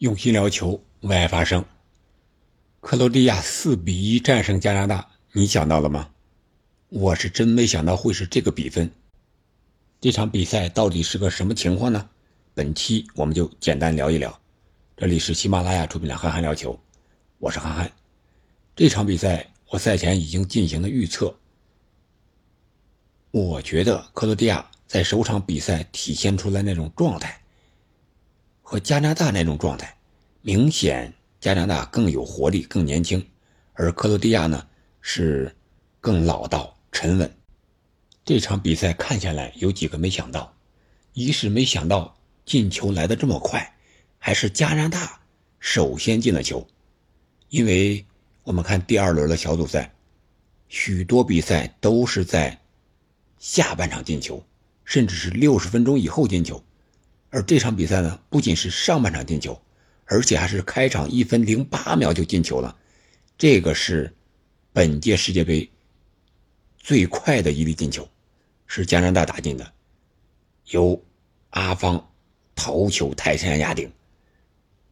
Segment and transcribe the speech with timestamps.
[0.00, 1.62] 用心聊球，为爱发声。
[2.80, 6.08] 克罗地亚四比一战胜加拿大，你想到了吗？
[6.88, 8.90] 我是真没想到会是这个比分。
[10.00, 12.08] 这场比赛到底是个什么情况呢？
[12.54, 14.40] 本期我们就简单聊一聊。
[14.96, 16.72] 这里是喜马拉雅出品的《憨憨聊球》，
[17.36, 17.92] 我是憨憨。
[18.74, 21.36] 这场比赛我赛前已经进行了预测，
[23.32, 27.38] 我觉得克罗地亚在首场比赛体现出来那种状态。
[28.70, 29.96] 和加拿大那种状态，
[30.42, 33.26] 明显加拿大更有活力、更年轻，
[33.72, 34.64] 而克罗地亚呢
[35.00, 35.52] 是
[36.00, 37.28] 更老道、沉稳。
[38.24, 40.54] 这场比赛看下来，有几个没想到：
[41.14, 42.16] 一是没想到
[42.46, 43.74] 进球来的这么快，
[44.20, 45.20] 还是加拿大
[45.58, 46.64] 首先进了球。
[47.48, 48.06] 因为
[48.44, 49.92] 我们看第二轮的小组赛，
[50.68, 52.56] 许多比赛都是在
[53.36, 54.40] 下半场进球，
[54.84, 56.62] 甚至是六十分钟以后进球。
[57.30, 59.60] 而这场比赛呢，不仅是上半场进球，
[60.04, 62.76] 而且还是开场一分零八秒就进球了，
[63.38, 64.12] 这个是
[64.72, 65.70] 本届世界杯
[66.76, 68.08] 最快的一粒进球，
[68.66, 69.72] 是加拿大打进的，
[70.70, 71.00] 由
[71.50, 72.12] 阿方
[72.54, 73.90] 头球泰山压顶，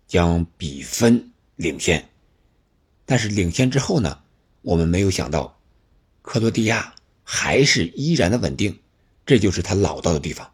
[0.06, 2.08] 将比分领先。
[3.05, 4.20] 但是领先之后呢，
[4.62, 5.58] 我们没有想到，
[6.23, 8.78] 克罗地亚还是依然的稳定，
[9.27, 10.48] 这就是他老道的地方。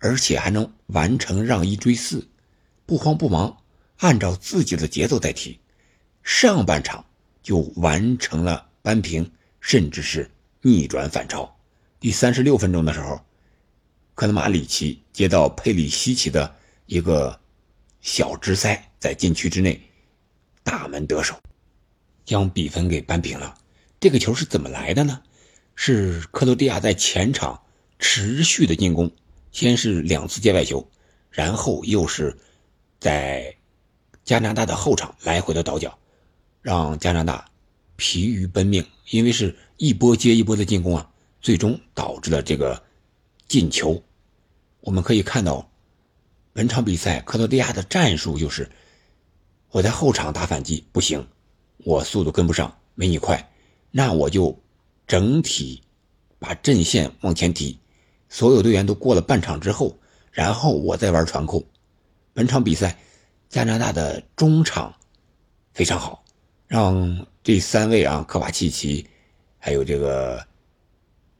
[0.00, 2.26] 而且还能完成让一追四，
[2.86, 3.56] 不慌不忙，
[3.98, 5.60] 按照自己的节奏在踢，
[6.22, 7.04] 上半场
[7.42, 10.30] 就完成了扳平，甚至是
[10.62, 11.54] 逆转反超。
[12.00, 13.20] 第三十六分钟的时候，
[14.14, 17.38] 科特马里奇接到佩里西奇的一个
[18.00, 19.80] 小直塞，在禁区之内
[20.62, 21.38] 大门得手，
[22.24, 23.54] 将比分给扳平了。
[24.00, 25.22] 这个球是怎么来的呢？
[25.74, 27.62] 是克罗地亚在前场
[27.98, 29.10] 持续的进攻。
[29.52, 30.86] 先是两次界外球，
[31.30, 32.36] 然后又是
[33.00, 33.54] 在
[34.24, 35.98] 加拿大的后场来回的倒脚，
[36.62, 37.50] 让加拿大
[37.96, 41.10] 疲于奔命，因为是一波接一波的进攻啊，
[41.40, 42.80] 最终导致了这个
[43.48, 44.00] 进球。
[44.82, 45.68] 我们可以看到，
[46.52, 48.70] 本场比赛克罗地亚的战术就是：
[49.70, 51.26] 我在后场打反击不行，
[51.78, 53.50] 我速度跟不上，没你快，
[53.90, 54.56] 那我就
[55.08, 55.82] 整体
[56.38, 57.79] 把阵线往前提。
[58.30, 59.98] 所有队员都过了半场之后，
[60.30, 61.62] 然后我再玩传控。
[62.32, 62.96] 本场比赛，
[63.48, 64.94] 加拿大的中场
[65.74, 66.24] 非常好，
[66.68, 69.04] 让这三位啊，科瓦契奇，
[69.58, 70.46] 还有这个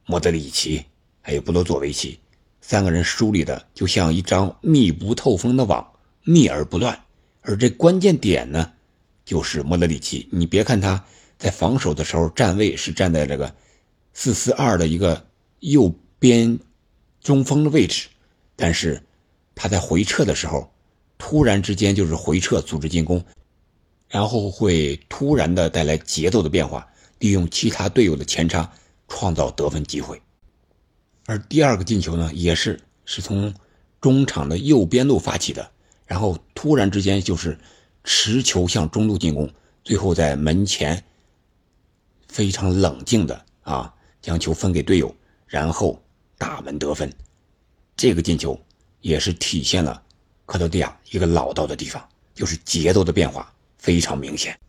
[0.05, 0.83] 莫德里奇，
[1.21, 2.19] 还有布罗佐维奇
[2.59, 5.93] 三个人梳理的就像一张密不透风的网，
[6.25, 6.99] 密而不乱。
[7.39, 8.73] 而这关键点呢，
[9.23, 10.27] 就是莫德里奇。
[10.29, 11.01] 你别看他
[11.37, 13.55] 在防守的时候站位是站在这个
[14.11, 15.25] 四四二的一个
[15.61, 16.59] 右边。
[17.21, 18.07] 中锋的位置，
[18.55, 19.01] 但是
[19.53, 20.67] 他在回撤的时候，
[21.19, 23.23] 突然之间就是回撤组织进攻，
[24.09, 26.87] 然后会突然的带来节奏的变化，
[27.19, 28.69] 利用其他队友的前插
[29.07, 30.19] 创造得分机会。
[31.27, 33.53] 而第二个进球呢，也是是从
[34.01, 35.71] 中场的右边路发起的，
[36.07, 37.55] 然后突然之间就是
[38.03, 39.47] 持球向中路进攻，
[39.83, 41.03] 最后在门前
[42.27, 43.93] 非常冷静的啊
[44.23, 45.15] 将球分给队友，
[45.45, 46.01] 然后。
[46.41, 47.13] 大门得分，
[47.95, 48.59] 这个进球
[49.01, 50.01] 也是体现了
[50.47, 52.03] 克罗地亚一个老道的地方，
[52.33, 54.59] 就是节奏的变化非常明显。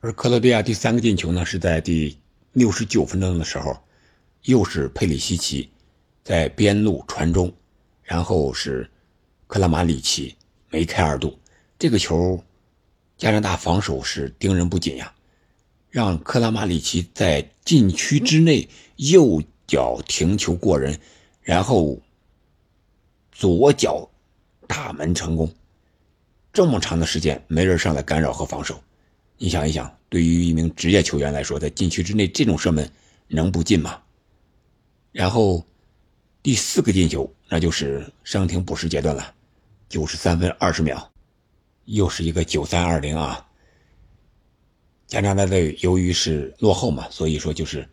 [0.00, 2.18] 而克罗地亚第三个进球呢，是在第
[2.54, 3.78] 六十九分钟的时候，
[4.46, 5.70] 又是佩里西奇
[6.24, 7.54] 在边路传中，
[8.02, 8.90] 然后是
[9.46, 10.34] 克拉马里奇
[10.70, 11.38] 梅开二度。
[11.78, 12.42] 这个球，
[13.16, 15.14] 加拿大防守是盯人不紧呀，
[15.88, 19.40] 让克拉马里奇在禁区之内又。
[19.66, 20.98] 脚停球过人，
[21.42, 21.98] 然后
[23.32, 24.08] 左脚
[24.66, 25.52] 大门成功。
[26.52, 28.80] 这么长的时间没人上来干扰和防守，
[29.36, 32.90] 你想一想，对于一名职业球员来说，在禁区之内这种射门
[33.28, 34.00] 能不进吗？
[35.12, 35.64] 然后
[36.42, 39.34] 第四个进球，那就是伤停补时阶段了，
[39.88, 41.12] 九十三分二十秒，
[41.84, 43.46] 又是一个九三二零啊。
[45.06, 47.86] 加拿大队由于是落后嘛，所以说就是。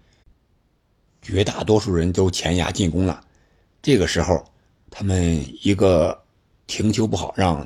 [1.24, 3.24] 绝大多数人都前压进攻了，
[3.82, 4.44] 这个时候，
[4.92, 6.22] 他们一个
[6.68, 7.66] 停球不好，让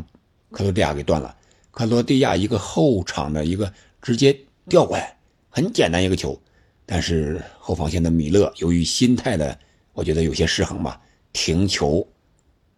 [0.51, 1.35] 克罗地亚给断了。
[1.71, 3.71] 克罗地亚一个后场的一个
[4.01, 4.37] 直接
[4.69, 5.17] 调过来，
[5.49, 6.39] 很简单一个球，
[6.85, 9.57] 但是后防线的米勒由于心态的，
[9.93, 11.01] 我觉得有些失衡吧，
[11.33, 12.07] 停球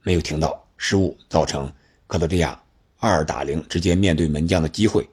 [0.01, 1.71] 没有停到，失误造成
[2.07, 2.59] 克罗地亚
[2.97, 5.07] 二打零，直接面对门将的机会，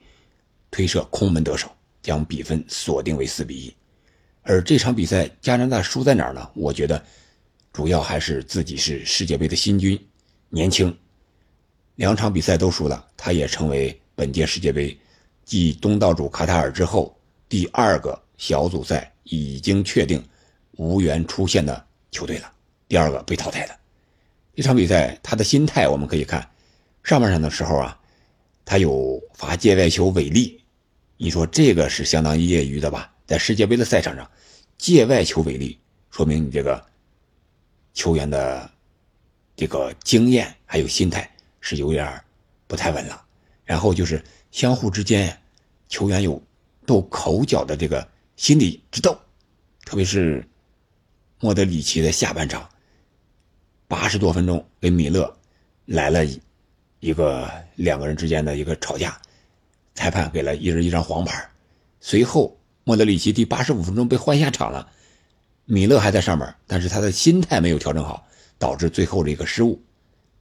[0.71, 1.69] 推射空门得手，
[2.03, 3.75] 将比分锁定为四比一。
[4.49, 6.49] 而这场比赛，加拿大输在哪儿呢？
[6.55, 7.05] 我觉得，
[7.73, 10.01] 主要还是自己是世界杯的新军，
[10.51, 10.97] 年轻，
[11.97, 14.97] 两场比赛都输了，他也成为本届世界杯
[15.45, 20.25] 继东道主卡塔尔之后第二个小组赛已经确定
[20.77, 22.49] 无缘出线的球队了，
[22.87, 23.77] 第二个被淘汰的。
[24.55, 26.49] 这场比赛他的心态我们可以看，
[27.03, 27.99] 上半场的时候啊，
[28.65, 30.63] 他有罚界外球违例，
[31.17, 33.13] 你说这个是相当业余的吧？
[33.27, 34.31] 在世界杯的赛场上，
[34.79, 35.79] 界外球为例，
[36.11, 36.85] 说明你这个
[37.95, 38.71] 球员的。
[39.59, 42.23] 这个经验还有心态是有点
[42.67, 43.25] 不太稳了，
[43.65, 45.35] 然后就是相互之间，
[45.89, 46.43] 球员有
[46.85, 48.07] 斗口角的这个
[48.37, 49.19] 心理之斗，
[49.87, 50.47] 特别是
[51.41, 52.69] 莫德里奇的下半场，
[53.89, 55.35] 八十多分钟跟米勒
[55.87, 56.23] 来了
[57.01, 59.19] 一个两个人之间的一个吵架，
[59.95, 61.49] 裁判给了一人一张黄牌，
[61.99, 62.55] 随后
[62.89, 64.89] 莫德里奇第八十五分钟被换下场了，
[65.65, 68.25] 米勒还在上面，但是他的心态没有调整好。
[68.59, 69.79] 导致最后的一个失误，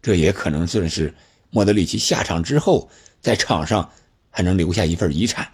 [0.02, 1.14] 这也可能算是
[1.50, 2.90] 莫德里奇下场之后
[3.20, 3.92] 在场上
[4.30, 5.46] 还能留下一份遗产。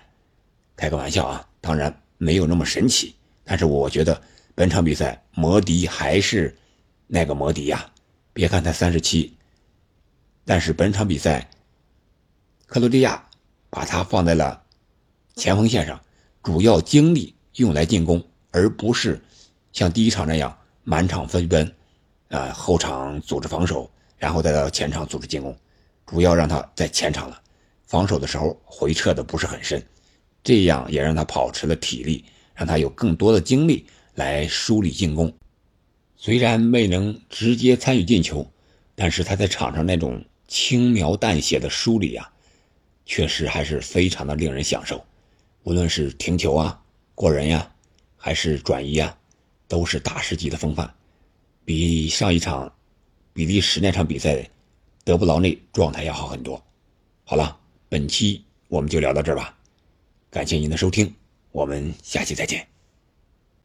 [0.76, 4.22] 开个玩笑啊，当然没有那么神奇，但是我觉得
[4.54, 6.56] 本场比赛摩迪还是
[7.08, 7.90] 那个摩迪呀。
[8.32, 9.36] 别看他三十七，
[10.46, 11.50] 但是本场比赛
[12.68, 13.28] 克罗地亚
[13.72, 14.62] 把他放在了
[15.36, 16.00] 前锋线上，
[16.44, 19.22] 主要精力用来进攻，而不是
[19.72, 21.72] 像第一场那样满场飞奔。
[22.30, 25.54] 啊，后场组织防守，然后再到前场组织进攻，
[26.06, 27.42] 主要让他在前场了。
[27.86, 29.86] 防守的时候回撤的不是很深，
[30.42, 32.24] 这样也让他保持了体力，
[32.56, 33.86] 让他有更多的精力
[34.16, 35.30] 来梳理进攻。
[36.16, 38.50] 虽然没能直接参与进球，
[38.96, 42.32] 但是他在场上那种轻描淡写的梳理啊，
[43.06, 45.04] 确实还是非常的令人享受。
[45.64, 46.82] 无论是停球啊、
[47.14, 47.72] 过人呀，
[48.18, 49.16] 还是转移啊，
[49.68, 50.92] 都是大师级的风范。
[51.64, 52.74] 比上一场
[53.34, 54.50] 比利时那场比赛，
[55.04, 56.62] 德布劳内状态要好很多。
[57.24, 59.56] 好了，本期我们就聊到这儿吧，
[60.30, 61.14] 感谢您的收听，
[61.52, 62.68] 我们下期再见。